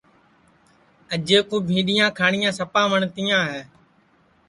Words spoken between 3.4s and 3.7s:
ہے